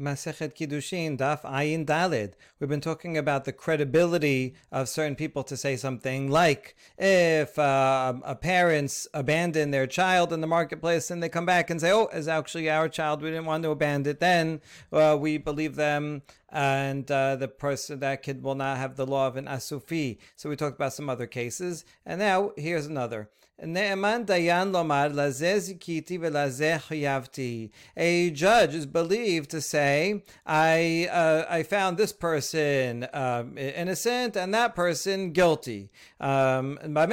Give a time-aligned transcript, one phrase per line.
[0.00, 2.32] Masechet Kiddushin, Daf Ayin Dalid.
[2.58, 8.14] We've been talking about the credibility of certain people to say something like, if uh,
[8.24, 12.08] a parents abandon their child in the marketplace and they come back and say, oh,
[12.12, 14.60] it's actually our child, we didn't want to abandon it, then
[14.92, 19.28] uh, we believe them and uh, the person, that kid will not have the law
[19.28, 20.18] of an asufi.
[20.34, 21.84] So we talked about some other cases.
[22.04, 23.28] And now here's another.
[27.96, 34.52] A judge is believed to say, I uh, I found this person um, innocent and
[34.54, 35.92] that person guilty.
[36.20, 37.08] Um, but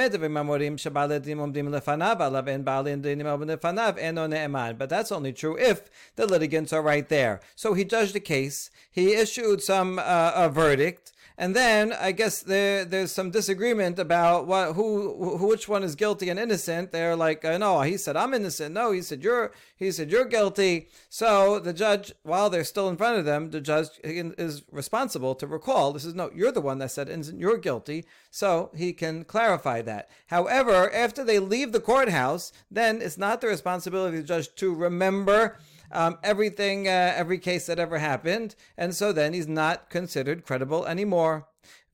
[4.88, 7.40] that's only true if the litigants are right there.
[7.54, 8.70] So he judged the case.
[8.90, 14.46] He issued some uh, a verdict and then I guess there there's some disagreement about
[14.46, 16.92] what who, who which one is guilty and innocent.
[16.92, 18.74] They're like, uh, no, he said I'm innocent.
[18.74, 20.88] No, he said you're he said you're guilty.
[21.08, 25.46] So the judge, while they're still in front of them, the judge is responsible to
[25.46, 25.92] recall.
[25.92, 27.40] This is no, you're the one that said innocent.
[27.40, 28.04] You're guilty.
[28.30, 30.08] So he can clarify that.
[30.28, 34.74] However, after they leave the courthouse, then it's not the responsibility of the judge to
[34.74, 35.58] remember
[35.92, 40.86] um, everything, uh, every case that ever happened, and so then he's not considered credible
[40.86, 41.46] anymore.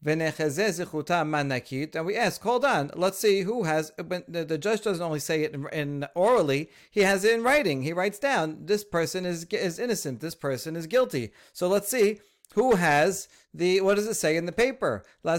[0.05, 3.93] And we ask, hold on, let's see who has.
[3.99, 7.83] The, judge doesn't only say it in, orally; he has it in writing.
[7.83, 10.21] He writes down, this person is is innocent.
[10.21, 11.33] This person is guilty.
[11.53, 12.21] So let's see
[12.55, 15.05] who has the what does it say in the paper?
[15.25, 15.37] No,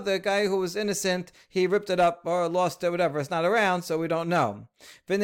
[0.00, 3.18] the guy who was innocent, he ripped it up or lost it, whatever.
[3.18, 4.68] It's not around, so we don't know.
[5.08, 5.16] So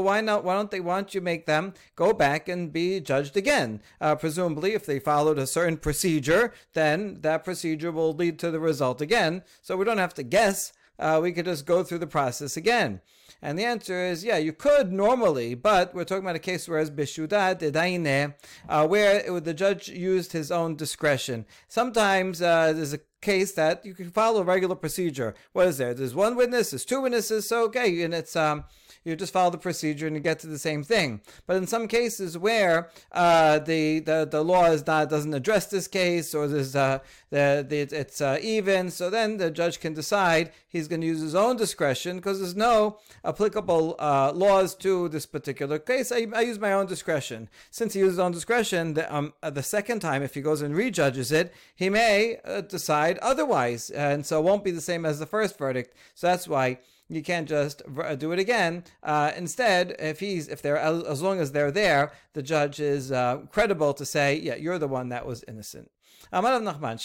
[0.00, 0.44] why not?
[0.44, 0.80] Why don't they?
[0.80, 3.82] Why don't you make them go back and be judged again?
[4.00, 8.60] Uh, presumably, if they followed a certain procedure, then that procedure will lead to the
[8.60, 9.42] result again.
[9.62, 10.72] So we don't have to guess.
[10.98, 13.00] Uh, we could just go through the process again.
[13.42, 16.78] And the answer is, yeah, you could normally, but we're talking about a case where
[16.78, 18.34] it's bishudat dedaine,
[18.68, 21.44] uh, where the judge used his own discretion.
[21.66, 25.34] Sometimes uh, there's a case that you can follow regular procedure.
[25.52, 25.92] What is there?
[25.92, 28.64] There's one witness, there's two witnesses, so okay, and it's um,
[29.04, 31.20] you just follow the procedure and you get to the same thing.
[31.46, 35.88] But in some cases where uh, the, the the law is not doesn't address this
[35.88, 40.52] case or there's uh, the, the it's uh, even, so then the judge can decide
[40.68, 45.26] he's going to use his own discretion because there's no applicable uh, laws to this
[45.26, 46.12] particular case.
[46.12, 47.48] I, I, use my own discretion.
[47.70, 50.74] Since he uses his own discretion, the, um, the second time, if he goes and
[50.74, 55.18] rejudges it, he may uh, decide otherwise, and so it won't be the same as
[55.18, 55.94] the first verdict.
[56.14, 56.78] So that's why
[57.12, 58.84] you can't just uh, do it again.
[59.02, 63.38] Uh, instead, if he's if they're as long as they're there, the judge is uh,
[63.50, 65.90] credible to say, yeah, you're the one that was innocent.
[66.32, 66.98] Amar Nachman,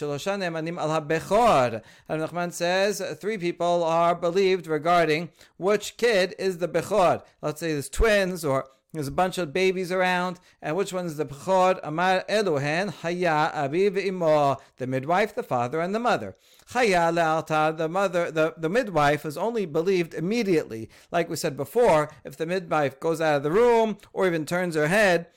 [0.78, 1.82] al HaBechor.
[2.10, 7.22] Nachman says three people are believed regarding which kid is the Bechor.
[7.42, 11.18] Let's say there's twins or there's a bunch of babies around, and which one is
[11.18, 11.80] the Bechor?
[11.84, 16.36] Amar Elohen, Haya, Aviv, Imo, the midwife, the father, and the mother.
[16.72, 20.90] Chaya le'alta, the mother, the, the midwife is only believed immediately.
[21.12, 24.76] Like we said before, if the midwife goes out of the room or even turns
[24.76, 25.28] her head,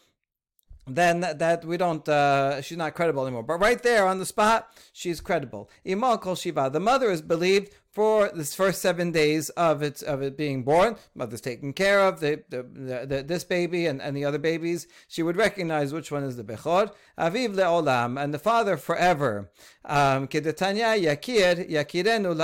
[0.86, 3.42] then that, we don't, uh, she's not credible anymore.
[3.42, 5.70] But right there on the spot, she's credible.
[5.86, 10.22] Imal kol shiva, the mother is believed for this first seven days of its of
[10.22, 10.96] it being born.
[11.14, 12.62] Mother's taking care of the, the,
[13.06, 14.86] the, this baby and, and the other babies.
[15.08, 16.92] She would recognize which one is the bechor.
[17.18, 19.50] Aviv leolam and the father forever.
[19.84, 22.34] Um, Kedetanya yakir yakirenu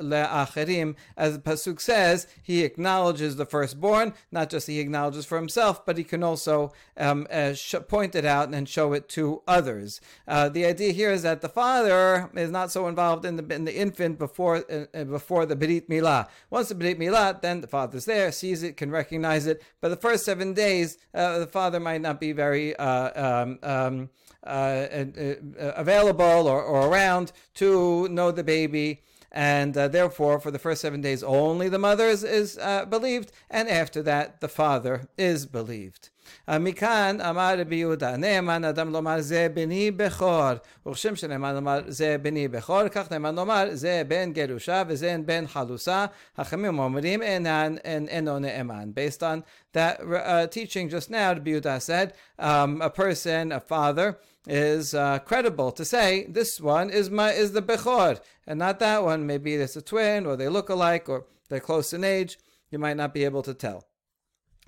[0.00, 0.96] leacherim.
[1.16, 4.12] As pasuk says, he acknowledges the firstborn.
[4.30, 7.54] Not just he acknowledges for himself, but he can also um, uh,
[7.88, 10.00] point it out and show it to others.
[10.28, 13.64] Uh, the idea here is that the father is not so involved in the in
[13.64, 16.28] the infant before before the Brit Milah.
[16.50, 19.62] Once the Brit Milah, then the father's there, sees it, can recognize it.
[19.80, 24.10] But the first seven days, uh, the father might not be very uh, um, um,
[24.46, 25.34] uh, uh,
[25.76, 29.02] available or, or around to know the baby
[29.32, 33.32] and uh, therefore for the first seven days only the mother is, is uh, believed
[33.50, 36.10] and after that the father is believed
[36.48, 40.50] מכאן אמר רבי יהודה, נאמן אדם לומר זה בני בכור,
[40.86, 46.06] וכשם שנאמן לומר זה בני בכור, כך נאמן לומר זה בן גרושה וזה בן חלוצה,
[46.38, 47.22] חכמים אומרים
[48.08, 48.90] אינו נאמן.
[48.94, 49.42] Based on
[49.72, 55.18] that uh, teaching just now, Rabbi Yehuda said, um, a person, a father, is uh,
[55.20, 59.26] credible to say this one is my is the bechor and not that one.
[59.26, 62.38] Maybe it's a twin or they look alike or they're close in age.
[62.70, 63.86] You might not be able to tell.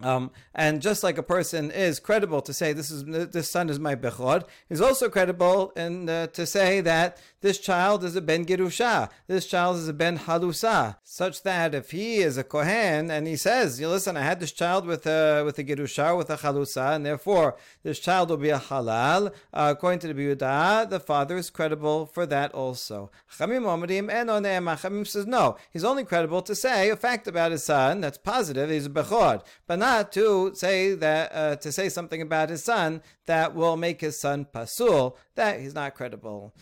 [0.01, 3.79] Um, and just like a person is credible to say this is this son is
[3.79, 8.45] my bechod, he's also credible in uh, to say that this child is a ben
[8.45, 13.29] girusha, this child is a ben halusa, such that if he is a kohen and
[13.29, 16.39] he says, you listen, I had this child with a with a girusha with a
[16.39, 19.33] halusa, and therefore this child will be a halal.
[19.55, 23.13] Uh, according to the Biuda, the father is credible for that also.
[23.31, 28.71] Chamim says no, he's only credible to say a fact about his son that's positive.
[28.71, 33.03] He's a bechod, but not to say that uh, to say something about his son
[33.27, 35.17] that will make his son pasul.
[35.37, 36.55] That he's not credible.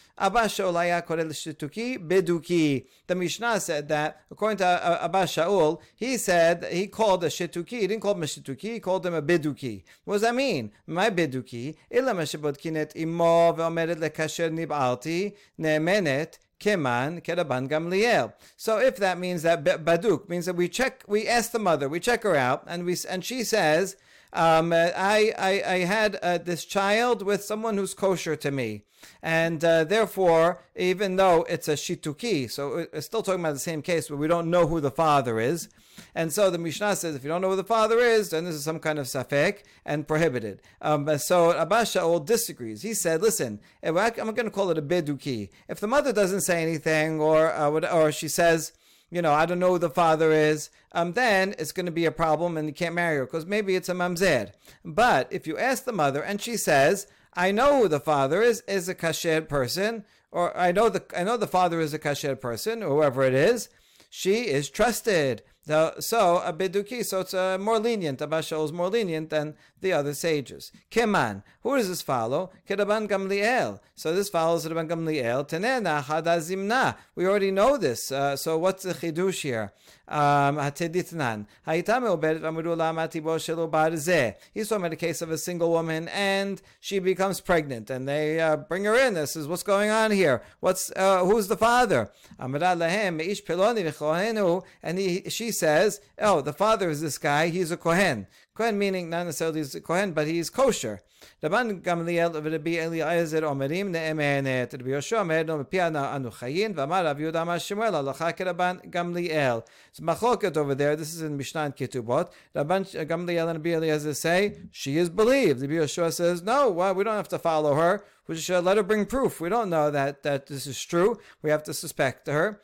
[0.75, 2.87] Beduki.
[3.07, 7.81] The Mishnah said that according to Abba Shaul, he said he called a shituki.
[7.81, 8.75] He didn't call him a shituki.
[8.75, 9.85] He called him a beduki.
[10.05, 10.73] What does that mean?
[10.87, 11.77] My beduki.
[11.91, 18.33] Illa mashibodkinet imo ve'omedet lekasher nib'alti ne'menet Keman Keraban Gamliel.
[18.57, 22.01] So if that means that Baduk means that we check, we ask the mother, we
[22.01, 23.97] check her out, and we and she says,
[24.35, 28.83] um, I, I, I had uh, this child with someone who's kosher to me.
[29.23, 33.83] And uh, therefore, even though it's a shituki, so we're still talking about the same
[33.83, 35.69] case where we don't know who the father is.
[36.15, 38.55] And so the Mishnah says if you don't know who the father is, then this
[38.55, 40.61] is some kind of safek and prohibited.
[40.81, 42.83] Um, so Abba Shaul disagrees.
[42.83, 45.51] He said, listen, I'm going to call it a beduki.
[45.69, 48.73] If the mother doesn't say anything or, uh, or she says,
[49.15, 52.05] you know, I don't know who the father is, um, then it's going to be
[52.05, 54.51] a problem and you can't marry her because maybe it's a mamzer.
[54.85, 58.63] But if you ask the mother and she says, I know who the father is,
[58.67, 62.41] is a kasher person, or I know the I know the father is a kasher
[62.41, 63.69] person, or whoever it is,
[64.11, 65.43] she is trusted.
[65.67, 68.21] So, so a beduki, so it's uh, more lenient.
[68.21, 70.73] Abba Shaul is more lenient than the other sages.
[70.91, 72.51] Keman, who does this follow?
[72.69, 73.79] Kedaban Gamliel.
[73.95, 75.47] So this follows Kedaban Gamliel.
[75.49, 76.97] Tenena hadazimna.
[77.15, 78.11] We already know this.
[78.11, 79.73] Uh, so what's the chidush here?
[80.09, 81.47] Hateditnan.
[81.67, 84.35] Haitame obed amru lamati bo shelo barzeh.
[84.53, 88.57] He's talking about case of a single woman and she becomes pregnant and they uh,
[88.57, 89.15] bring her in.
[89.15, 90.43] This is what's going on here.
[90.61, 92.11] What's uh, who's the father?
[92.39, 97.49] Amra lahem ish peloni and he, she says, "Oh, the father is this guy.
[97.49, 98.27] He's a kohen.
[98.57, 101.01] Kohen meaning not necessarily he's Kohen, but he's kosher.
[101.43, 107.23] Rabban Gamliel Rabbi Eliezer Omerim Ne'emehenet Rabbi Yoshua Omer No Piana Anu Chayin V'amar Rabbi
[107.23, 109.67] Yehuda Amar Shemuel Halacha Rabban Gamliel.
[109.89, 110.95] It's machloket over there.
[110.95, 112.31] This is in Mishnah and Ketubot.
[112.55, 115.61] Rabban Gamliel and Rabbi Eliezer say she is believed.
[115.61, 116.71] Rabbi Yoshua says no.
[116.71, 118.05] Well, we don't have to follow her.
[118.29, 119.41] We should uh, let her bring proof.
[119.41, 121.19] We don't know that that this is true.
[121.43, 122.61] We have to suspect her.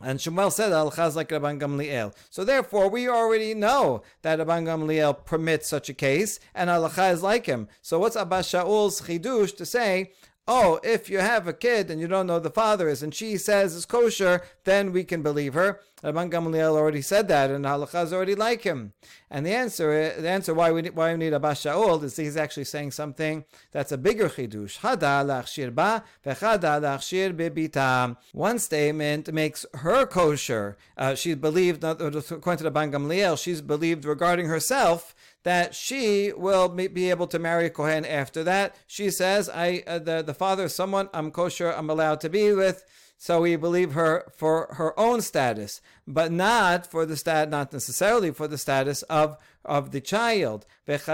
[0.00, 2.14] And Shmuel said al-chaz like Rabban Gamliel.
[2.30, 7.22] So therefore, we already know that Rabban Gamliel permits such a case, and halacha is
[7.22, 7.68] like him.
[7.82, 10.12] So what's Abba Shaul's chidush to say?
[10.46, 13.36] Oh, if you have a kid and you don't know the father is, and she
[13.36, 15.80] says it's kosher, then we can believe her.
[16.02, 18.92] Rabban Gamliel already said that, and halacha is already like him.
[19.30, 22.64] And the answer, the answer why we why we need Abba Shaul is he's actually
[22.64, 24.78] saying something that's a bigger chidush.
[24.78, 28.16] Hada lachshir ba vechada lachshir bebita.
[28.32, 30.76] One statement makes her kosher.
[30.96, 37.10] Uh, she's believed, according to Rabban Gamliel, she's believed regarding herself that she will be
[37.10, 38.76] able to marry Kohen after that.
[38.86, 42.52] She says, I uh, the, the father is someone I'm kosher, I'm allowed to be
[42.52, 42.84] with.
[43.20, 48.30] So we believe her for her own status, but not for the stat, not necessarily
[48.30, 50.64] for the status of, of the child.
[50.86, 51.08] Whereas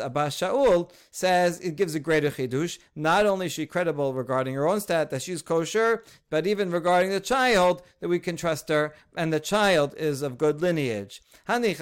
[0.00, 2.78] Abba Shaul says it gives a greater chidush.
[2.96, 7.10] Not only is she credible regarding her own stat that she's kosher, but even regarding
[7.10, 11.20] the child that we can trust her, and the child is of good lineage.
[11.50, 11.74] Okay,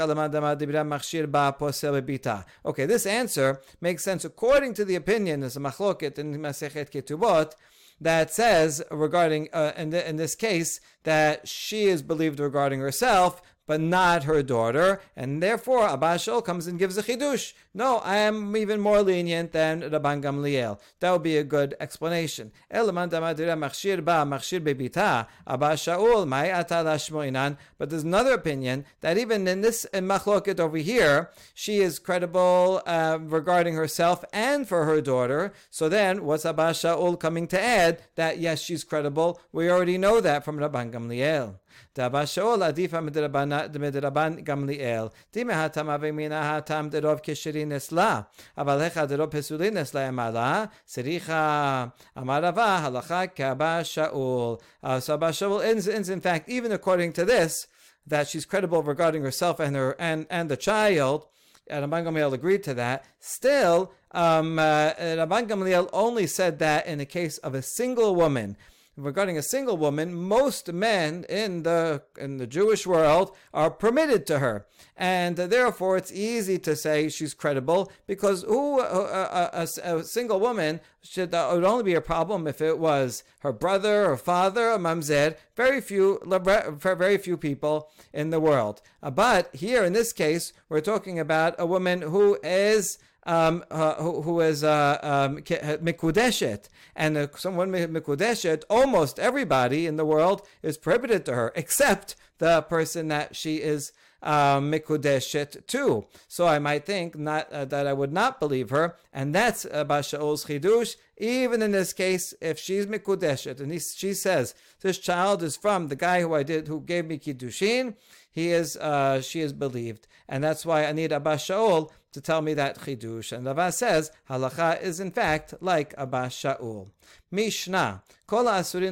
[2.87, 7.53] this answer makes sense according to the opinion, as a machloket in Masechet Ketubot,
[8.01, 13.43] that says regarding, uh, in, the, in this case, that she is believed regarding herself,
[13.69, 17.53] but not her daughter, and therefore Abba Shaul comes and gives a chidush.
[17.75, 20.81] No, I am even more lenient than Rabban Gamliel.
[21.01, 22.51] That would be a good explanation.
[22.73, 27.59] Elamanda Madira Mahirba Mahir Bebita Abashaol Maya Shmoinan.
[27.77, 32.83] But there's another opinion that even in this in machloket over here, she is credible
[32.87, 35.53] uh, regarding herself and for her daughter.
[35.71, 38.03] So then, what's Abba Shaul coming to add?
[38.15, 39.41] That yes, she's credible.
[39.53, 41.57] We already know that from Rabban Gamliel.
[41.95, 45.13] Daba Shaol Adifa Midraban Gamliel.
[45.33, 48.27] Dime Hatam Avimina Hatam Derov Kishirin Esla.
[48.57, 50.71] Avalecha Derov Pesulin Esla Amala.
[50.87, 54.61] Sericha Amarava Halacha Kaba Shaul.
[54.83, 57.67] Uh, so Abba Shaul ends, ends, in fact, even according to this,
[58.07, 61.27] that she's credible regarding herself and her and, and the child.
[61.71, 63.05] And Rabban Gamliel agreed to that.
[63.21, 68.57] Still, um, uh, Rabban Gamliel only said that in the case of a single woman
[68.99, 74.41] regarding a single woman, most men in the in the Jewish world are permitted to
[74.41, 80.05] her, and therefore it's easy to say she's credible because who a, a, a, a
[80.05, 84.17] single woman should uh, would only be a problem if it was her brother or
[84.17, 85.37] father or mamzer.
[85.57, 88.83] Very few, very few people in the world.
[89.03, 93.95] Uh, but here in this case, we're talking about a woman who is um, uh,
[93.97, 100.47] who, who is uh, um, mikudeshet, and uh, someone mikudeshet, almost everybody in the world
[100.63, 103.93] is prohibited to her, except the person that she is
[104.23, 106.07] um, mikudeshet too.
[106.27, 110.05] So I might think not uh, that I would not believe her, and that's about
[110.05, 110.97] Shaul's chidush.
[111.19, 115.89] Even in this case, if she's mikudeshet, and he, she says this child is from
[115.89, 117.95] the guy who I did, who gave me kiddushin,
[118.31, 122.43] he is, uh, she is believed, and that's why I need Abba Shaul to tell
[122.43, 123.33] me that chidush.
[123.33, 126.89] And Rava says halacha is in fact like Abba Shaul.
[127.31, 128.91] Mishnah: Kol ze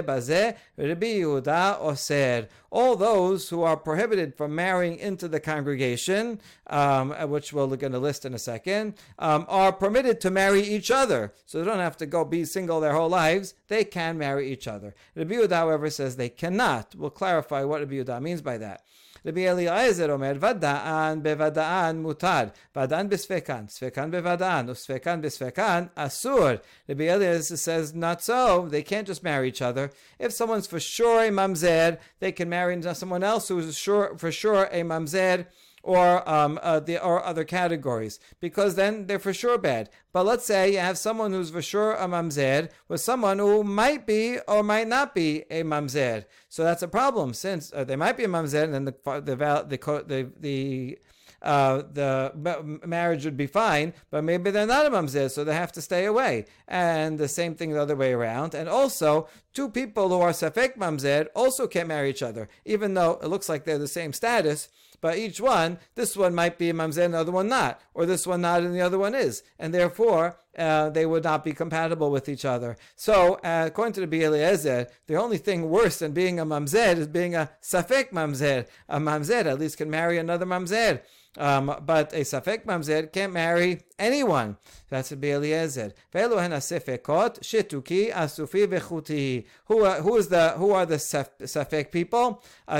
[0.00, 2.48] baze Rabbi Yehuda oser.
[2.70, 7.98] All those who are prohibited from marrying into the congregation, um, which we're going to
[7.98, 11.32] list in a second, um, are permitted to marry each other.
[11.46, 13.54] So they don't have to go be single their whole lives.
[13.68, 14.94] They can marry each other.
[15.14, 16.94] Rabbi Yehuda, however, says they cannot.
[16.94, 18.82] We'll clarify what Rabbi Yehuda means by that.
[19.25, 22.43] רבי אליעזר אומר, ודען בוודען מותר,
[22.75, 26.49] ודען בספקן, ספקן בוודען, וספקן בספקן אסור.
[26.89, 28.67] Rabbi Eliezer says, not so.
[28.69, 29.91] They can't just marry each other.
[30.19, 34.31] If someone's for sure a mamzer, they can marry someone else who is sure, for
[34.31, 35.45] sure a mamzer
[35.86, 39.88] or um, uh, the or other categories, because then they're for sure bad.
[40.12, 44.04] But let's say you have someone who's for sure a mamzer with someone who might
[44.06, 46.24] be or might not be a mamzer.
[46.48, 49.36] So that's a problem since uh, they might be a mamzer, and then the the
[49.36, 50.98] the the, the
[51.42, 55.70] uh, the marriage would be fine, but maybe they're not a mamzer, so they have
[55.72, 56.46] to stay away.
[56.66, 58.54] And the same thing the other way around.
[58.54, 63.20] And also, two people who are safek mamzer also can't marry each other, even though
[63.22, 64.68] it looks like they're the same status.
[65.00, 68.06] But each one, this one might be a mamzer and the other one not, or
[68.06, 71.52] this one not and the other one is, and therefore uh, they would not be
[71.52, 72.76] compatible with each other.
[72.94, 77.06] So, uh, according to the Eliezer, the only thing worse than being a mamzer is
[77.06, 78.66] being a safek mamzer.
[78.88, 81.02] A mamzer at least can marry another mamzer.
[81.36, 84.56] Um, but a Safek Mamzer can't marry anyone.
[84.88, 85.92] That's a Eliezer.
[86.12, 89.44] Ve'elu hen Safekot, Shituki, Asufi, Vechuti.
[89.66, 92.42] Who, is the, who are the Safek people?
[92.66, 92.76] Uh,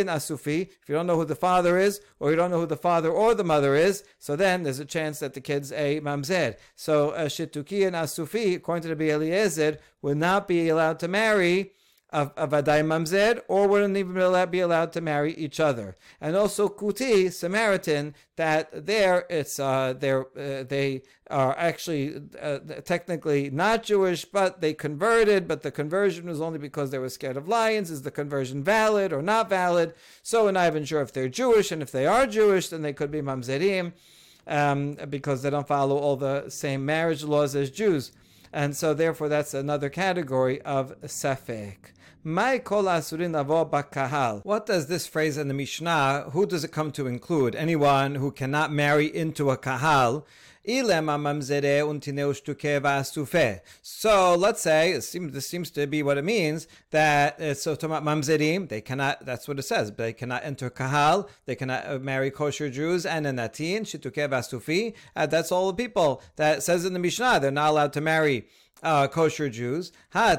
[0.00, 0.62] and Asufi.
[0.82, 3.10] If you don't know who the father is, or you don't know who the father
[3.10, 6.56] or the mother is, so then there's a chance that the kid's a Mamzer.
[6.76, 11.72] So uh, and Asufi, according to the Eliezer, will not be allowed to marry
[12.14, 14.14] of, of Adai Mamzer, or wouldn't even
[14.50, 15.96] be allowed to marry each other.
[16.20, 23.82] And also Kuti, Samaritan, that there it's uh, uh, they are actually uh, technically not
[23.82, 27.90] Jewish, but they converted, but the conversion was only because they were scared of lions.
[27.90, 29.92] Is the conversion valid or not valid?
[30.22, 32.92] So we're not even sure if they're Jewish, and if they are Jewish, then they
[32.92, 33.92] could be Mamzerim.
[34.46, 38.12] Um, because they don't follow all the same marriage laws as Jews.
[38.52, 41.94] And so, therefore, that's another category of safek.
[42.26, 42.64] What
[44.64, 47.54] does this phrase in the Mishnah, who does it come to include?
[47.54, 50.26] Anyone who cannot marry into a kahal.
[50.66, 50.82] So
[54.38, 58.70] let's say it seems, this seems to be what it means that uh, so mamzerim
[58.70, 59.26] they cannot.
[59.26, 59.92] That's what it says.
[59.92, 61.28] They cannot enter kahal.
[61.44, 64.94] They cannot uh, marry kosher Jews and a natin shituke v'asufi.
[65.14, 68.46] Uh, that's all the people that says in the Mishnah they're not allowed to marry
[68.84, 69.90] uh, kosher Jews.
[70.10, 70.36] Ha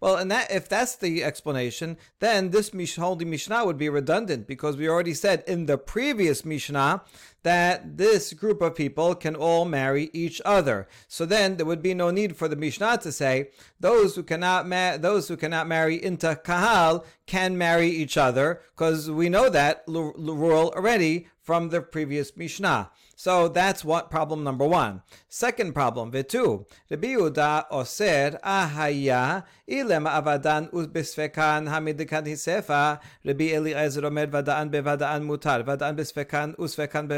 [0.00, 4.76] Well, and that if that's the explanation, then this mish, Mishnah would be redundant because
[4.76, 7.02] we already said in the previous Mishnah
[7.42, 10.88] that this group of people can all marry each other.
[11.08, 14.68] So then there would be no need for the Mishnah to say those who cannot
[14.68, 19.84] ma- those who cannot marry into kahal can marry each other because we know that
[19.88, 22.90] l- l- rule already from the previous Mishnah.
[23.20, 25.02] So that's what problem number one.
[25.28, 26.64] Second problem, Vitu.
[26.90, 32.98] Rabbi Yehuda oser ahaya ilem avadan uzbisfekan hamidikan hisefa.
[33.22, 35.62] Rabbi Eliezer omer vadaan bevadaan mutar.
[35.66, 37.08] Vadaan bisfekan usfekan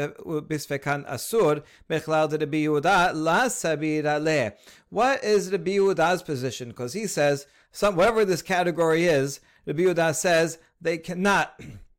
[0.49, 1.63] bisfekan asur.
[1.89, 4.51] Mechlal Rabbi Yehuda la sabira.
[4.89, 6.67] What is Rabbi Yehuda's position?
[6.67, 11.57] Because he says, some, whatever this category is, Rabbi Yehuda says they cannot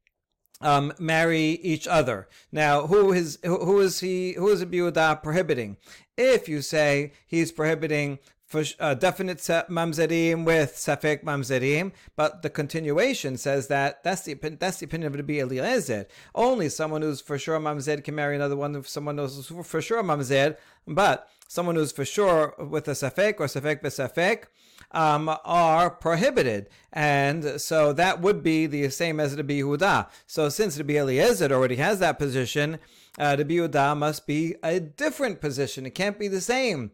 [0.65, 2.29] um, marry each other.
[2.51, 4.33] Now, who is who is he?
[4.33, 5.77] Who is Abiuda prohibiting?
[6.17, 13.37] If you say he's prohibiting for uh, definite mamzerim with safek mamzerim, but the continuation
[13.37, 16.07] says that that's the that's the opinion of Rabbi Eliezer.
[16.35, 18.75] Only someone who's for sure mamzer can marry another one.
[18.77, 20.57] If someone knows for sure mamzer,
[20.87, 24.45] but someone who's for sure with a safek or safek besafek
[24.94, 26.70] um, are prohibited.
[26.92, 30.08] And so that would be the same as Rabbi Yehuda.
[30.26, 32.80] So since Rabbi Eliezer already has that position,
[33.18, 35.86] uh, Rabbi Yehuda must be a different position.
[35.86, 36.92] It can't be the same.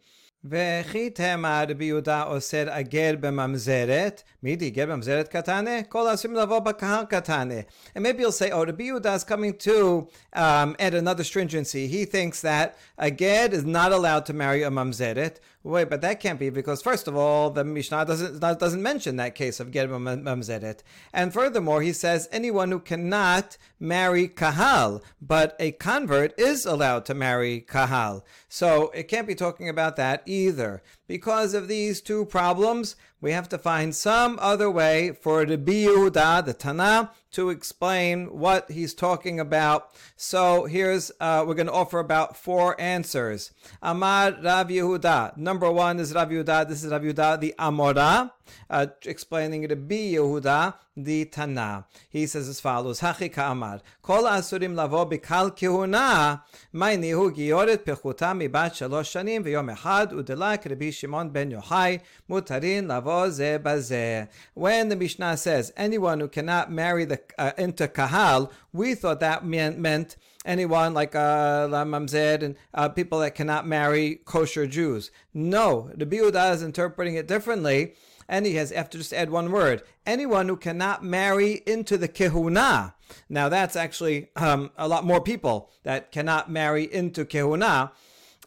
[0.49, 5.83] וכי תמה רבי יהודה אוסר הגר בממזרת, מידי גר בממזרת קטנה?
[5.83, 7.59] כל האסורים לבוא בקהל קטנה.
[7.95, 11.87] And maybe you'll say, oh, Rabbi Yehuda is coming to um, add another stringency.
[11.87, 16.20] He thinks that a ger is not allowed to marry a mamzeret, Wait, but that
[16.20, 19.88] can't be because first of all, the Mishnah doesn't doesn't mention that case of ger
[19.88, 20.80] mamzeret,
[21.12, 27.14] and furthermore, he says anyone who cannot marry kahal, but a convert is allowed to
[27.14, 28.24] marry kahal.
[28.48, 30.82] So it can't be talking about that either.
[31.06, 36.44] Because of these two problems, we have to find some other way for the Yehuda,
[36.44, 39.90] the Tana, to explain what he's talking about.
[40.16, 43.52] So here's, uh, we're going to offer about four answers.
[43.82, 45.36] Amar Rav Yehuda.
[45.36, 46.68] Number one is Rav Yehuda.
[46.68, 48.32] This is Rav Yehuda, the Amora
[48.68, 51.86] uh, explaining Rabbi Yehuda the Tana.
[52.08, 56.42] He says as follows: Hachi ka'amar kol asurim lavo bikal kihuna
[56.74, 63.30] ma'inihu giyoret pechuta mibat shalosh shanim v'yom echad udelak Rabbi Shimon ben Yochai mutarin lavo
[63.30, 64.28] ze bazeh.
[64.54, 69.44] When the Mishnah says anyone who cannot marry the uh, into kahal, we thought that
[69.44, 75.10] meant, meant anyone like uh, Mamzed and uh, people that cannot marry kosher Jews.
[75.34, 77.94] No, the Yehuda is interpreting it differently
[78.30, 79.82] and he has after just add one word.
[80.06, 82.94] Anyone who cannot marry into the kehuna.
[83.28, 87.90] Now that's actually um, a lot more people that cannot marry into kehuna.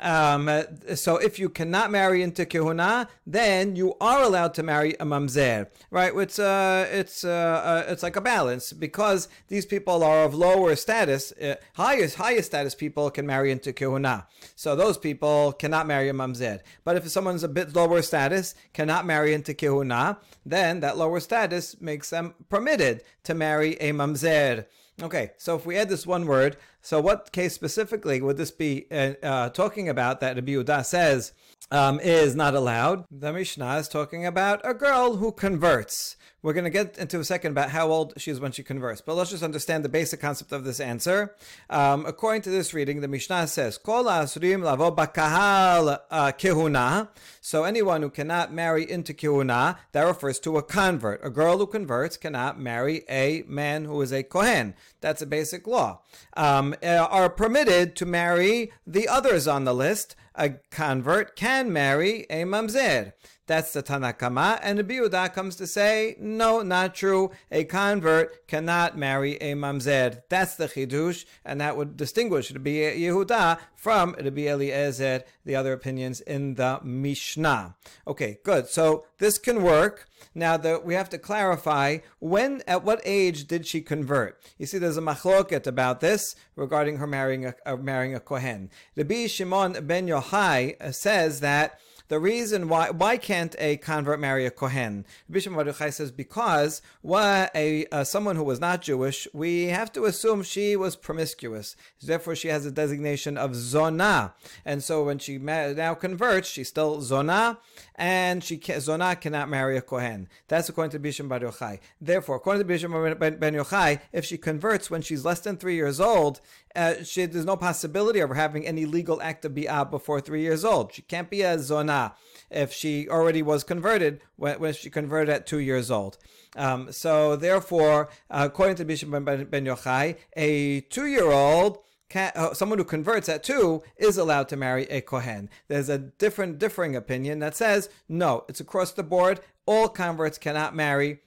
[0.04, 0.50] Um,
[0.96, 5.68] so if you cannot marry into kehuna, then you are allowed to marry a mamzer,
[5.92, 6.12] right?
[6.14, 10.76] It's uh, it's uh, uh, it's like a balance because these people are of lower
[10.76, 11.32] status.
[11.32, 16.14] Uh, highest highest status people can marry into kehuna, so those people cannot marry a
[16.14, 16.60] mamzer.
[16.84, 21.80] But if someone's a bit lower status, cannot marry into kehuna, then that lower status
[21.80, 24.66] makes them permitted to marry a mamzer.
[25.02, 28.86] Okay, so if we add this one word, so what case specifically would this be
[28.92, 31.34] uh, uh, talking about that Rabbi Yehuda says
[31.72, 33.06] um, is not allowed?
[33.10, 36.16] The Mishnah is talking about a girl who converts.
[36.44, 39.00] We're going to get into a second about how old she is when she converts,
[39.00, 41.34] but let's just understand the basic concept of this answer.
[41.70, 47.08] Um, according to this reading, the Mishnah says, "Kol asurim lavo bakahal uh, kehuna."
[47.40, 51.26] So anyone who cannot marry into kehuna, that refers to a convert.
[51.26, 54.74] A girl who converts cannot marry a man who is a kohen.
[55.00, 56.02] That's a basic law.
[56.36, 60.18] Um, are permitted to marry the others on the list.
[60.36, 63.14] A convert can marry a mamzer.
[63.46, 64.60] That's the Tanakama.
[64.64, 67.32] And the Biuda comes to say, no, not true.
[67.52, 70.22] A convert cannot marry a mamzer.
[70.30, 76.22] That's the Chidush, and that would distinguish the Yehuda from the Eliezer, the other opinions
[76.22, 77.76] in the Mishnah.
[78.08, 78.68] Okay, good.
[78.70, 80.08] So this can work.
[80.36, 84.42] Now the, we have to clarify when, at what age did she convert?
[84.58, 88.70] You see, there's a machloket about this regarding her marrying a, uh, marrying a kohen.
[88.96, 91.80] Rabbi Shimon ben Yochai says that
[92.14, 95.04] the reason why why can't a convert marry a kohen?
[95.32, 99.92] Bishop Bar Yochai says because why a uh, someone who was not Jewish, we have
[99.94, 101.76] to assume she was promiscuous.
[102.00, 107.02] Therefore, she has a designation of zona, and so when she now converts, she's still
[107.02, 107.58] zona,
[107.96, 110.30] and she zona cannot marry a kohen.
[110.48, 111.80] That's according to Bishop Bar Yochai.
[112.00, 116.00] Therefore, according to Bishop ben Yochai, if she converts when she's less than three years
[116.00, 116.42] old,
[116.76, 120.42] uh, she, there's no possibility of her having any legal act of bi'ah before three
[120.42, 120.94] years old.
[120.94, 122.03] She can't be a zona
[122.50, 126.18] if she already was converted when, when she converted at two years old.
[126.56, 131.80] Um, so therefore, according to Bishop Ben, ben Yochai, a two-year-old
[132.16, 135.50] uh, someone who converts at two is allowed to marry a kohen.
[135.68, 139.40] There's a different, differing opinion that says no, it's across the board.
[139.66, 141.22] All converts cannot marry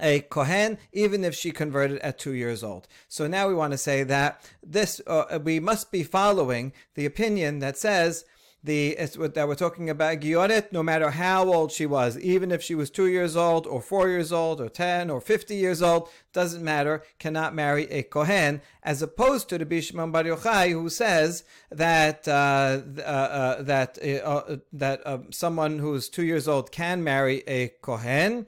[0.00, 2.86] a kohen, even if she converted at two years old.
[3.08, 7.58] So now we want to say that this uh, we must be following the opinion
[7.60, 8.24] that says
[8.62, 8.94] the
[9.34, 12.90] that we're talking about Gioret, no matter how old she was, even if she was
[12.90, 17.02] two years old or four years old or ten or fifty years old, doesn't matter,
[17.18, 22.80] cannot marry a Kohen, as opposed to the Bishman Bar Yochai, who says that uh,
[22.98, 28.46] uh, uh, that uh, uh, that someone who's two years old can marry a Kohen.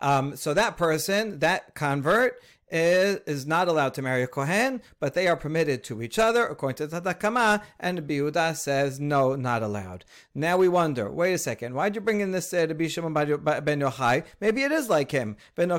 [0.00, 2.38] Um, so that person, that convert,
[2.74, 6.44] is, is not allowed to marry a Kohen, but they are permitted to each other,
[6.44, 10.04] according to Tadakama, and Biuda says no, not allowed.
[10.34, 13.80] Now we wonder, wait a second, why'd you bring in this uh, Rabbi Shimon ben
[13.80, 14.24] Yochai?
[14.40, 15.36] Maybe it is like him.
[15.54, 15.70] Ben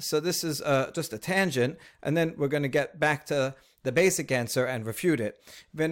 [0.00, 3.54] so this is uh, just a tangent, and then we're going to get back to
[3.84, 5.40] the basic answer and refute it.
[5.72, 5.86] Why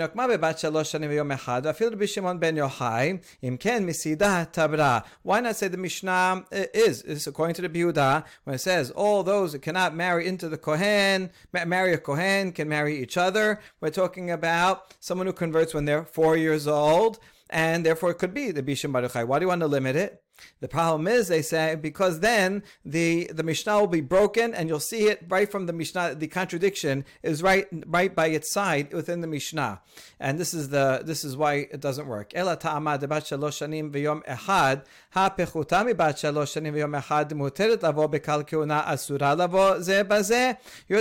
[5.41, 9.23] not say the Mishnah uh, is, is according to the Biuda, when it says all
[9.23, 13.61] those who cannot marry into the Kohen, marry a Kohen, can marry each other.
[13.81, 17.19] We're talking about someone who converts when they're four years old,
[17.51, 19.27] and therefore it could be the Bisham Bar Yochai.
[19.27, 20.23] Why do you want to limit it?
[20.61, 24.81] The problem is, they say, because then the, the Mishnah will be broken, and you'll
[24.81, 26.15] see it right from the Mishnah.
[26.15, 29.81] The contradiction is right right by its side within the Mishnah,
[30.21, 32.33] and this is the this is why it doesn't work.
[32.35, 32.57] You're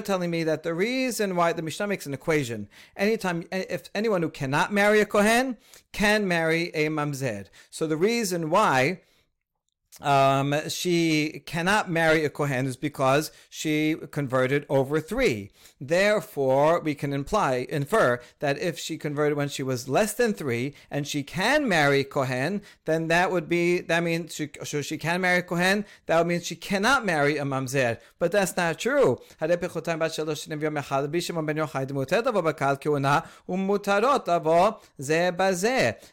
[0.02, 2.70] telling me that the reason why the Mishnah makes an equation.
[2.96, 5.58] Anytime, if anyone who cannot marry a kohen
[5.92, 7.48] can marry a mamzer.
[7.70, 9.02] So the reason why
[10.00, 15.52] um, she cannot marry a Kohen is because she converted over three.
[15.82, 20.76] Therefore, we can imply, infer that if she converted when she was less than three
[20.90, 25.22] and she can marry Kohen, then that would be, that means she, so she can
[25.22, 28.00] marry Kohen, that would mean she cannot marry a Mamzer.
[28.18, 29.20] But that's not true.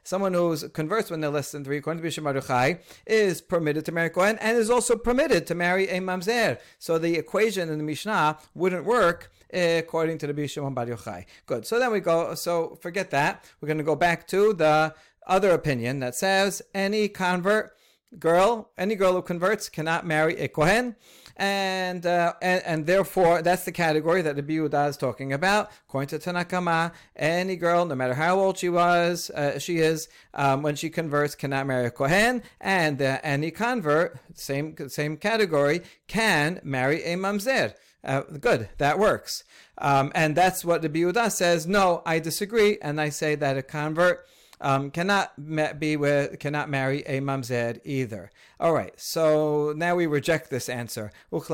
[0.03, 3.93] Someone who's converts when they're less than three, according to Bisham is permitted permitted to
[3.93, 6.59] marry a Kohen and is also permitted to marry a Mamzer.
[6.79, 11.27] So the equation in the Mishnah wouldn't work eh, according to the Bishimon Bar Yochai.
[11.45, 11.67] Good.
[11.67, 13.45] So then we go, so forget that.
[13.61, 14.95] We're going to go back to the
[15.27, 17.77] other opinion that says any convert
[18.19, 20.97] girl, any girl who converts cannot marry a Kohen
[21.39, 25.71] and, uh, and and therefore that's the category that the Biuda is talking about.
[25.89, 30.63] According to Tanakama, any girl, no matter how old she was, uh, she is, um,
[30.63, 36.61] when she converts, cannot marry a kohen, and uh, any convert, same same category, can
[36.65, 37.75] marry a mamzer.
[38.05, 39.45] Uh, good, that works.
[39.79, 41.67] Um, and that's what the Biuda says.
[41.67, 44.27] No, I disagree, and I say that a convert
[44.61, 45.33] um, cannot
[45.79, 48.31] be with, cannot marry a mamzer either.
[48.61, 51.13] All right, so now we reject this answer.
[51.31, 51.49] If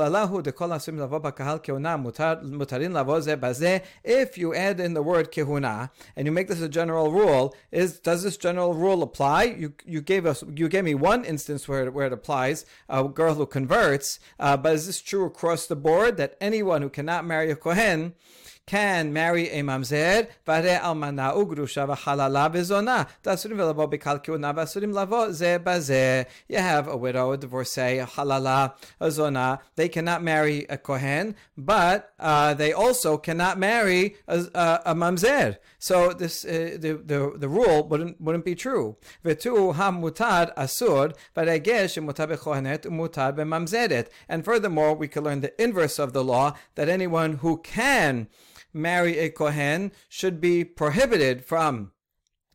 [4.37, 8.23] you add in the word kehuna and you make this a general rule, is does
[8.23, 9.43] this general rule apply?
[9.43, 13.07] You you gave us you gave me one instance where it, where it applies, a
[13.07, 17.23] girl who converts, uh, but is this true across the board that anyone who cannot
[17.23, 18.15] marry a kohen
[18.65, 23.07] can marry a mamzer, vare almana ugrusha v'halala v'zona.
[23.23, 26.25] Dasurim v'lavo b'kalkiuna v'asurim lavo ze baze.
[26.47, 29.59] You have a widow, a divorcee, a halala, a zona.
[29.75, 35.57] They cannot marry a kohen, but uh, they also cannot marry a, a, a mamzer.
[35.77, 38.97] So this uh, the, the the rule wouldn't wouldn't be true.
[39.23, 44.07] V'tu ham mutad asur v'regesh mutad bechohenet mutad b'mamzeret.
[44.27, 48.27] And furthermore, we can learn the inverse of the law that anyone who can
[48.75, 51.91] marry a Kohen should be prohibited from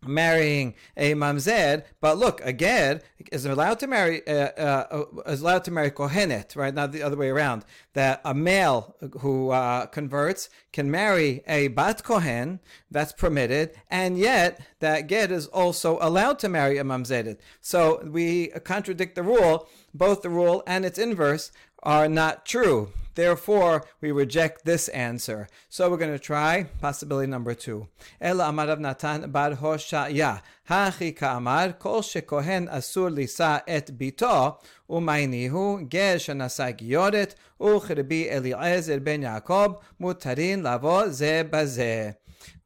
[0.07, 5.65] marrying a mamzer, but look, a ged is allowed to marry uh, uh, is allowed
[5.65, 6.75] to marry kohenet, right?
[6.75, 7.65] Not the other way around.
[7.95, 14.61] That a male who uh, converts can marry a bat kohen, that's permitted, and yet
[14.81, 17.39] that ged is also allowed to marry a mamzeret.
[17.61, 19.69] So we contradict the rule.
[19.93, 21.51] Both the rule and its inverse
[21.83, 22.93] are not true.
[23.21, 25.47] Therefore, we reject this answer.
[25.69, 27.87] So we're going to try possibility number two.
[28.19, 30.41] Ela amarav Natan bar Hoshaya.
[30.71, 34.57] Hachi ka'amar kol shekohen asur lisa et bito
[34.89, 42.15] umaynihu ger shenasa giyoret uchrebi Eliezer ben Yaakov mutarin lavo ze bazeh.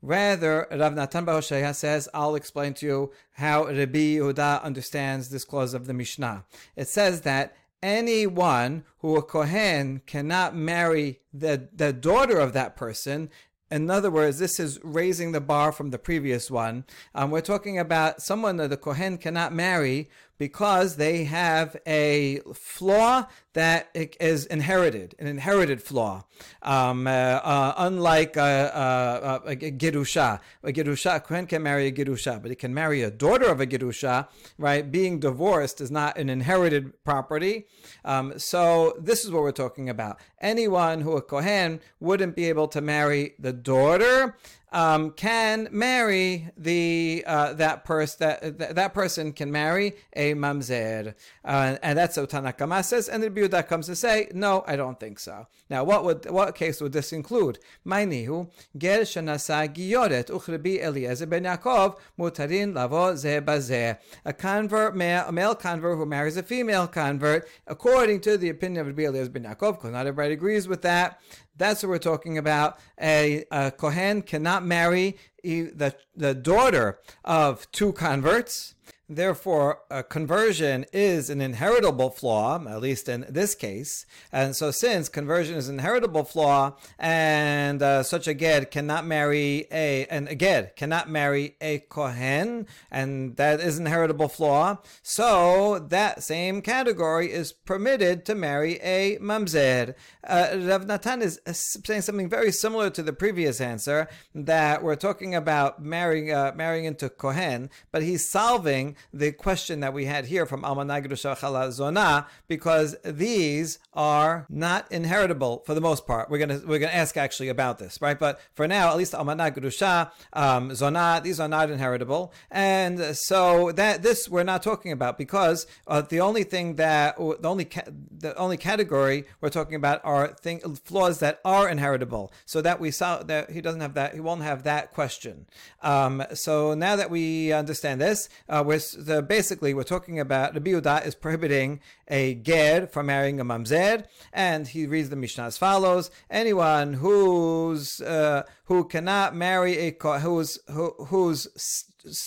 [0.02, 5.74] Rather, Rav Natan Bahoshaya says, I'll explain to you how Rabbi Yehuda understands this clause
[5.74, 6.44] of the Mishnah.
[6.76, 13.28] It says that anyone who a Kohen cannot marry the, the daughter of that person.
[13.70, 16.84] In other words, this is raising the bar from the previous one.
[17.14, 23.26] Um, we're talking about someone that the Kohen cannot marry because they have a flaw
[23.52, 26.24] that is inherited, an inherited flaw.
[26.62, 28.42] Um, uh, uh, unlike a,
[28.74, 30.40] a, a, a Girusha.
[30.64, 33.60] A Girusha, a Kohen can marry a Girusha, but he can marry a daughter of
[33.60, 34.90] a Girusha, right?
[34.90, 37.66] Being divorced is not an inherited property.
[38.04, 40.18] Um, so this is what we're talking about.
[40.40, 44.36] Anyone who a Kohen wouldn't be able to marry the daughter
[44.74, 51.76] um, can marry the uh, that person that that person can marry a mamzer, uh,
[51.80, 53.08] and that's what Tanakama says.
[53.08, 55.46] And the Biuda comes to say, no, I don't think so.
[55.70, 57.60] Now, what would what case would this include?
[57.86, 65.32] Mainihu ger shanasa giyoret uchrebi Eliezer ben Yaakov mutarin lavo ze A convert, male, a
[65.32, 69.44] male convert who marries a female convert, according to the opinion of Rabbi Eliezer ben
[69.44, 71.20] Yaakov, because not everybody agrees with that.
[71.56, 72.78] That's what we're talking about.
[73.00, 78.74] A, a Kohen cannot marry the, the daughter of two converts.
[79.14, 84.06] Therefore, a conversion is an inheritable flaw, at least in this case.
[84.32, 89.66] And so, since conversion is an inheritable flaw, and uh, such a ged cannot marry
[89.70, 95.78] a, and a ged cannot marry a kohen, and that is an inheritable flaw, so
[95.78, 99.94] that same category is permitted to marry a mamzer.
[100.26, 105.34] Uh, Rav Natan is saying something very similar to the previous answer that we're talking
[105.34, 110.46] about marrying uh, marrying into kohen, but he's solving the question that we had here
[110.46, 116.30] from Almanah Grusha Chala Zona because these are not inheritable for the most part.
[116.30, 118.18] We're gonna we're gonna ask actually about this, right?
[118.18, 123.72] But for now, at least Almanah Grusha, um, Zona, these are not inheritable, and so
[123.72, 127.90] that this we're not talking about because uh, the only thing that the only ca-
[128.18, 132.32] the only category we're talking about are thing, flaws that are inheritable.
[132.46, 135.46] So that we saw that he doesn't have that he won't have that question.
[135.82, 140.60] Um, so now that we understand this, uh, we're the, basically we're talking about the
[140.60, 145.58] Biuda is prohibiting a ger from marrying a mamzer, and he reads the Mishnah as
[145.58, 151.84] follows: Anyone who's uh, who cannot marry a who's who, whose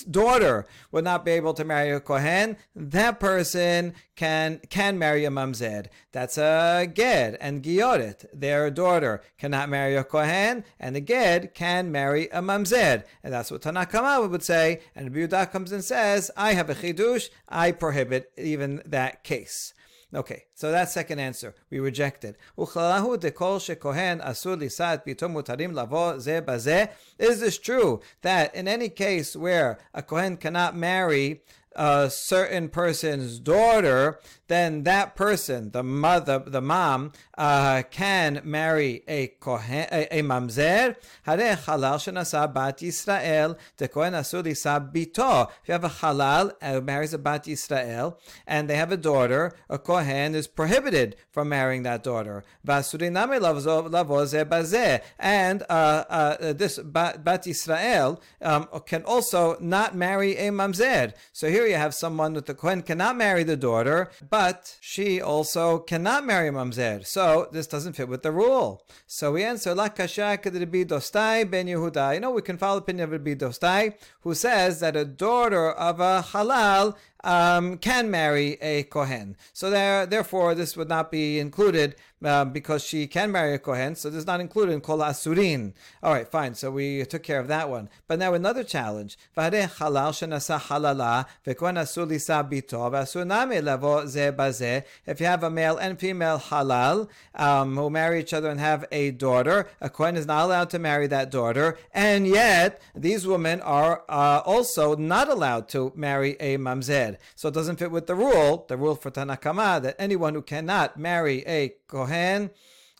[0.09, 5.29] daughter would not be able to marry a kohen, that person can can marry a
[5.29, 5.87] mamzer.
[6.11, 8.25] That's a ged and gioret.
[8.33, 13.03] Their daughter cannot marry a kohen, and the ged can marry a mamzer.
[13.23, 14.81] And that's what Tanakama would say.
[14.95, 17.29] And Biuda comes and says, "I have a chidush.
[17.47, 19.73] I prohibit even that case."
[20.15, 22.37] Okay, so that second answer we rejected.
[27.19, 31.41] Is this true that in any case where a kohen cannot marry
[31.77, 39.27] a certain person's daughter, then that person, the mother, the mom, uh, can marry a
[39.27, 40.95] kohen, a, a mamzer.
[41.23, 44.43] Hare halal shenasa bat Yisrael, the kohen asur
[44.91, 45.49] bito.
[45.61, 49.53] If you have a halal who marries a bat Yisrael, and they have a daughter,
[49.69, 52.43] a kohen is prohibited from marrying that daughter.
[52.65, 60.49] Vasuriname lavoze And uh, uh, this bat, bat Yisrael um, can also not marry a
[60.49, 61.13] mamzer.
[61.33, 65.79] So here you have someone that the kohen cannot marry the daughter, but she also
[65.79, 67.05] cannot marry mamzer.
[67.05, 68.83] So this doesn't fit with the rule.
[69.05, 72.15] So we answer la kasha Rabbi Dostai ben Yehuda.
[72.15, 75.71] You know we can follow the opinion of Rabbi Dostai, who says that a daughter
[75.71, 79.35] of a halal um, can marry a kohen.
[79.53, 83.95] So there, therefore, this would not be included uh, because she can marry a kohen.
[83.95, 85.73] So this is not included in kol asurin.
[86.01, 86.55] All right, fine.
[86.55, 87.89] So we took care of that one.
[88.07, 89.17] But now another challenge.
[89.35, 89.53] If
[95.19, 99.11] you have a male and female halal um, who marry each other and have a
[99.11, 104.03] daughter, a kohen is not allowed to marry that daughter, and yet these women are
[104.09, 107.16] uh, also not allowed to marry a mamzer.
[107.35, 110.97] So it doesn't fit with the rule, the rule for Tanakama, that anyone who cannot
[110.97, 112.51] marry a Kohen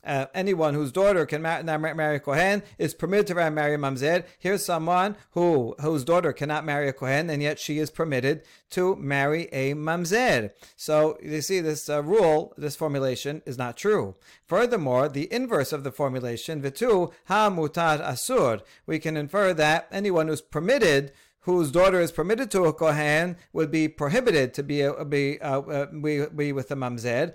[0.04, 4.24] uh, anyone whose daughter can marry, Kohen is permitted to marry a Mamzer.
[4.38, 8.96] Here's someone who whose daughter cannot marry a Kohen, and yet she is permitted to
[8.96, 10.50] marry a Mamzer.
[10.76, 14.14] So you see, this uh, rule, this formulation is not true.
[14.46, 20.28] Furthermore, the inverse of the formulation, Vitu ha mutar asur, we can infer that anyone
[20.28, 21.12] who's permitted
[21.48, 25.60] whose daughter is permitted to a kohen would be prohibited to be uh, be, uh,
[25.60, 27.32] uh, be, be with a mamzer.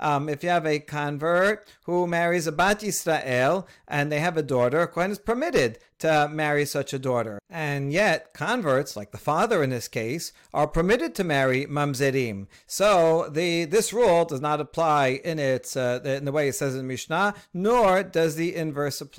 [0.00, 4.42] Um, if you have a convert who marries a bat Yisrael and they have a
[4.42, 7.38] daughter, a kohen is permitted to marry such a daughter.
[7.48, 12.48] And yet, converts, like the father in this case, are permitted to marry mamzerim.
[12.66, 16.74] So the this rule does not apply in its uh, in the way it says
[16.74, 19.11] in Mishnah, nor does the inverse apply.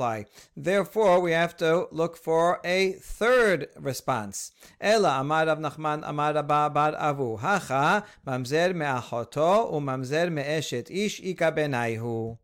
[0.55, 4.51] Therefore, we have to look for a third response.
[4.79, 11.51] Ela amar Rav Nachman amar Abba bar Avu hacha mamzer me'achoto u'mamzer me'eshet ish ika
[11.51, 12.37] benayhu.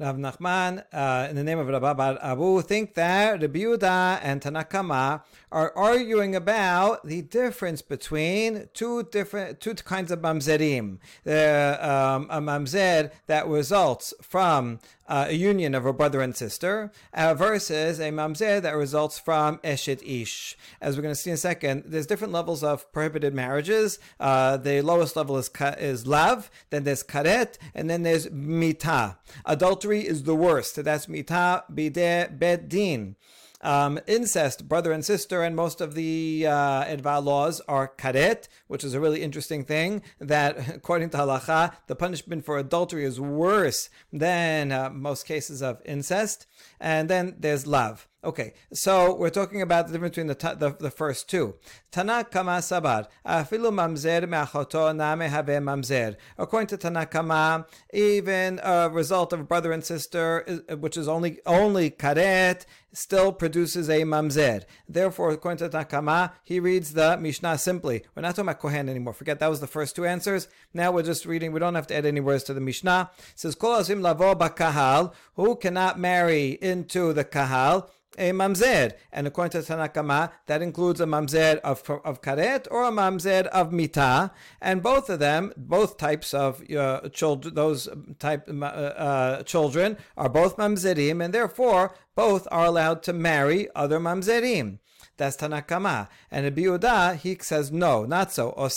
[0.00, 4.40] Rav Nachman, uh, in the name of Rabbi Bar Abu, think that Rabbi Yehuda and
[4.40, 10.98] Tanakama are arguing about the difference between two different two kinds of mamzerim.
[11.26, 17.34] Um, a mamzer that results from uh, a union of a brother and sister uh,
[17.34, 20.56] versus a mamzer that results from eshet ish.
[20.80, 23.98] As we're going to see in a second, there's different levels of prohibited marriages.
[24.20, 29.16] Uh, the lowest level is is lav, then there's karet, and then there's mita.
[29.44, 30.82] Adultery is the worst.
[30.84, 33.16] That's mita bide bet din.
[33.62, 38.84] Um, incest, brother and sister, and most of the uh, Edva laws are karet, which
[38.84, 40.02] is a really interesting thing.
[40.18, 45.82] That according to halacha, the punishment for adultery is worse than uh, most cases of
[45.84, 46.46] incest.
[46.80, 48.08] And then there's lav.
[48.22, 51.54] Okay, so we're talking about the difference between the the, the first two.
[51.90, 56.16] Tanakama sabar afilu mamzer me'achoto name have mamzer.
[56.36, 61.90] According to Tanakama, even a result of a brother and sister, which is only only
[61.90, 64.64] karet, still produces a mamzer.
[64.86, 68.04] Therefore, according to Tanakama, he reads the Mishnah simply.
[68.14, 69.14] We're not talking about Kohen anymore.
[69.14, 70.46] Forget that was the first two answers.
[70.74, 71.52] Now we're just reading.
[71.52, 73.10] We don't have to add any words to the Mishnah.
[73.18, 78.92] It says Kol asim lavo bakahal, who cannot marry into the kahal a mamzer.
[79.12, 83.72] And according to Tanakama, that includes a mamzer of, of karet or a mamzer of
[83.72, 84.30] mita.
[84.60, 90.28] And both of them, both types of uh, children, those type uh, uh, children are
[90.28, 94.78] both mamzerim, and therefore both are allowed to marry other mamzerim.
[95.20, 96.08] That's Tanakama.
[96.30, 98.54] And Rabbi Yehuda, he says no, not so.
[98.56, 98.70] But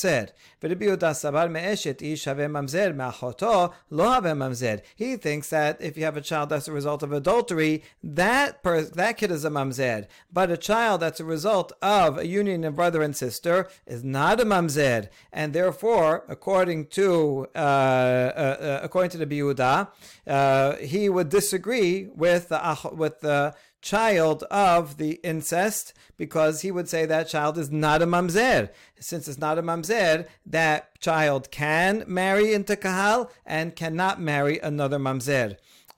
[0.72, 4.82] Rabbi Yehuda sabar me'eshet ish have mamzer me'achoto lo have mamzer.
[4.94, 8.82] He thinks that if you have a child that's a result of adultery, that per-
[8.82, 10.06] that kid is a mamzer.
[10.34, 14.42] But a child that's a result of a union of brother and sister is not
[14.42, 15.08] a mamzer.
[15.32, 19.88] And therefore, according to uh, uh, uh, according to the Yehuda,
[20.28, 26.90] uh, he would disagree with the with the child of the incest because he would
[26.90, 28.70] say that child is not a mamzer.
[29.00, 34.98] Since it's not a mamzer, that child can marry into kahal and cannot marry another
[34.98, 35.58] mamzer.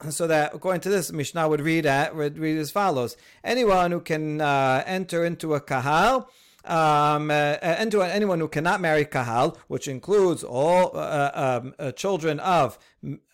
[0.10, 4.02] So that according to this, Mishnah would read at would read as follows: Anyone who
[4.02, 6.30] can uh, enter into a kahal.
[6.66, 12.40] Um, uh, and anyone who cannot marry kahal, which includes all uh, um, uh, children
[12.40, 12.80] of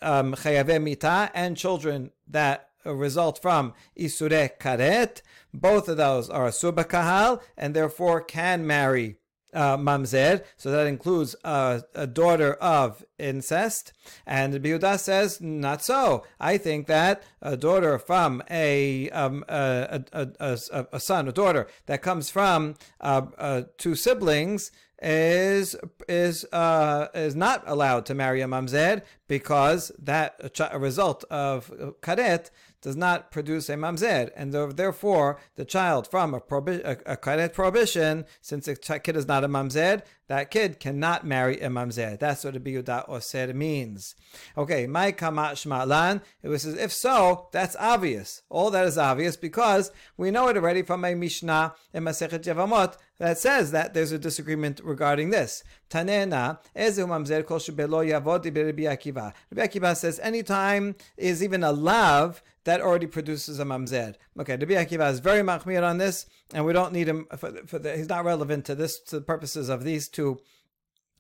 [0.02, 5.22] um, mita and children that result from Isure Karet.
[5.54, 9.18] Both of those are Subakahal and therefore can marry
[9.54, 13.94] uh, mamzer, so that includes uh, a daughter of incest.
[14.26, 16.24] And Biuda says, not so.
[16.40, 21.68] I think that a daughter from a um, a, a, a, a, son, a daughter
[21.88, 25.76] that comes from uh, uh two siblings is
[26.08, 30.36] is uh, is not allowed to marry a mamzer because that
[30.72, 36.40] a, result of karet does not produce a mamzer, and therefore the child from a,
[36.40, 41.60] probi- a, a prohibition, since a kid is not a mamzer, that kid cannot marry
[41.60, 42.18] a mamzer.
[42.18, 44.16] That's what the biyuda oser means.
[44.58, 46.22] Okay, my kamat shma'lan.
[46.42, 48.42] It was if so, that's obvious.
[48.50, 52.98] All that is obvious because we know it already from a mishnah in Masechet Yevamot
[53.18, 55.64] that says that there's a disagreement regarding this.
[55.92, 59.34] Tanena ezu mamzer kol shebelo yavod Rabbi Akiva.
[59.52, 64.16] Rabbi Akiva says anytime is even a lav that already produces a mamzer.
[64.40, 67.78] Okay, Rabbi Akiva is very machmir on this, and we don't need him for, for
[67.78, 70.40] the, he's not relevant to this to the purposes of these two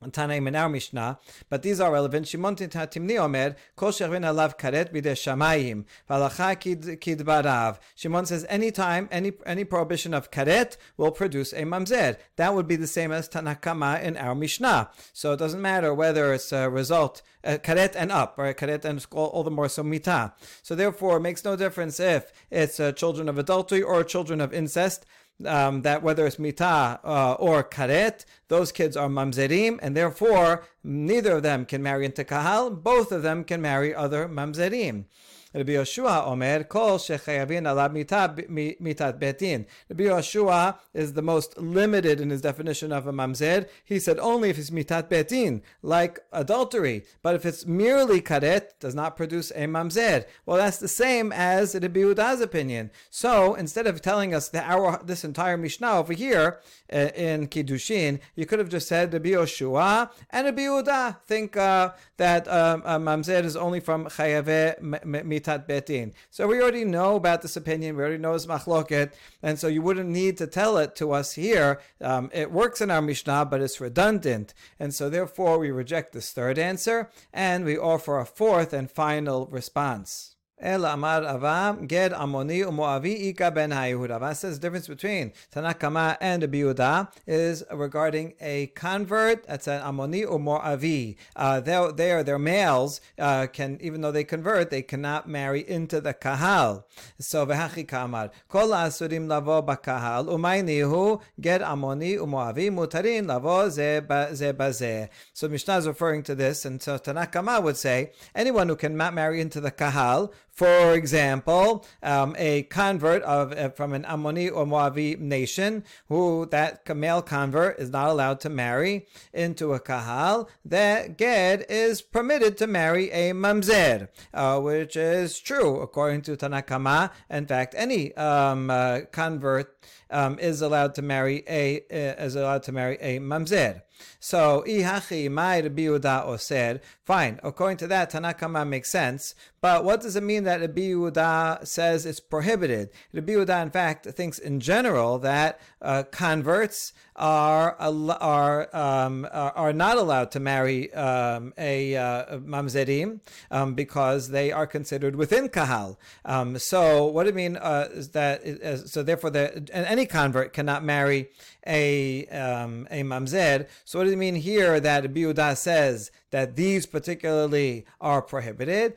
[0.09, 2.27] Tanaim in our Mishnah, but these are relevant.
[2.27, 6.59] Shimon Timni Omer, Kol Shervin Alav Karet Bide Shamayim, Valacha
[6.99, 7.77] Kid Barav.
[7.95, 12.17] Shimon says anytime any any prohibition of karet will produce a mamzer.
[12.37, 14.89] That would be the same as Tanakama in our Mishnah.
[15.13, 19.05] So it doesn't matter whether it's a result uh, karet and up, or karet and
[19.11, 20.33] all, all the more so mita.
[20.61, 24.53] So therefore, it makes no difference if it's uh, children of adultery or children of
[24.53, 25.05] incest
[25.45, 31.37] um, that whether it's mita uh, or karet, those kids are mamzerim, and therefore neither
[31.37, 32.69] of them can marry into kahal.
[32.69, 35.05] Both of them can marry other mamzerim.
[35.53, 39.65] Rabbi Yoshua Omer, Kol Shechayavin Alab Mitat Betin.
[39.89, 43.67] Rabbi Yoshua is the most limited in his definition of a mamzer.
[43.83, 47.03] He said only if it's Mitat Betin, like adultery.
[47.21, 50.23] But if it's merely karet, does not produce a mamzer.
[50.45, 52.89] Well, that's the same as Rabbi Yehuda's opinion.
[53.09, 56.61] So instead of telling us that our this entire Mishnah over here
[56.93, 61.91] uh, in Kiddushin, you could have just said Rabbi Yoshua and Rabbi Yehuda think uh,
[62.15, 66.13] that um, a mamzer is only from Chayave Mitat Betin.
[66.29, 67.95] So we already know about this opinion.
[67.95, 71.33] We already know it's machloket, and so you wouldn't need to tell it to us
[71.33, 71.79] here.
[71.99, 76.31] Um, it works in our Mishnah, but it's redundant, and so therefore we reject this
[76.31, 80.30] third answer, and we offer a fourth and final response.
[80.61, 84.09] El Amar Avam Ger Amoni Umoavi Ika Ben Hayehud.
[84.09, 89.47] Rava says the difference between Tanakama and Abiuda is regarding a convert.
[89.47, 91.15] That's an Amoni Umoavi.
[91.35, 93.01] Uh, they they are their males.
[93.17, 96.85] Uh, can even though they convert, they cannot marry into the kahal.
[97.19, 105.09] So v'hachi kamar kol asurim lavo bakahal umaynihu Ger Amoni Umoavi mutarin lavo ze.
[105.33, 109.41] So Mishnah is referring to this, and so Tanakama would say anyone who cannot marry
[109.41, 115.17] into the kahal for example, um, a convert of uh, from an Ammoni or Moavi
[115.17, 121.63] nation, who that male convert is not allowed to marry into a kahal, that ger
[121.69, 127.11] is permitted to marry a mamzer, uh, which is true according to Tanakama.
[127.29, 129.75] In fact, any um, uh, convert
[130.09, 133.81] um, is allowed to marry a uh, is allowed to marry a mamzer.
[134.19, 140.01] So, ihachi mai Rabbi or said, fine, according to that, Tanakama makes sense, but what
[140.01, 142.89] does it mean that Rabbi Yehuda says it's prohibited?
[143.13, 149.97] Rabbi Yehuda, in fact, thinks in general that uh, converts are are um, are not
[149.97, 153.19] allowed to marry um, a uh, mamzerim
[153.51, 155.99] um, because they are considered within kahal.
[156.25, 158.41] Um, so, what do you mean uh, is that?
[158.87, 161.29] So, therefore, the, any convert cannot marry
[161.67, 163.67] a um, a mamzer.
[163.91, 168.95] So what does it mean here that Biuda says that these particularly are prohibited?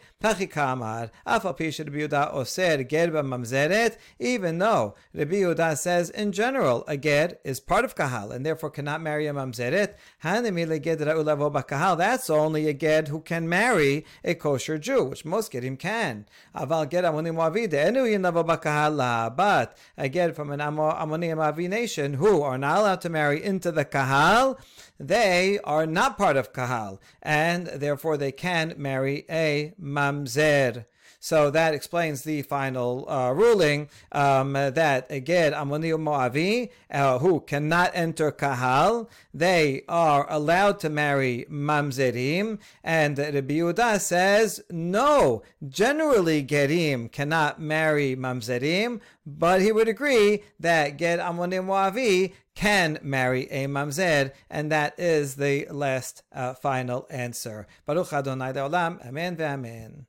[4.18, 8.70] Even though the Biuda says in general a ger is part of kahal and therefore
[8.70, 9.94] cannot marry a mamzeret.
[11.98, 16.26] That's only a ger who can marry a kosher Jew, which most gerim can.
[16.54, 17.38] Aval ger amonim
[19.00, 23.42] ah, but a ger from an amonim avi nation who are not allowed to marry
[23.42, 24.58] into the kahal,
[24.98, 30.86] they are not part of kahal, and therefore they can marry a mamzer.
[31.24, 37.92] So that explains the final uh, ruling um, that again Amoni Moavi, uh, who cannot
[37.94, 45.42] enter Kahal, they are allowed to marry Mamzerim, and Rabbi Yehuda says no.
[45.66, 53.50] Generally, Gerim cannot marry Mamzerim, but he would agree that Ger Amoni Moavi can marry
[53.50, 57.66] a mamzer, and that is the last uh, final answer.
[57.86, 60.04] Baruch Adonai Olam, Amen ve'amen.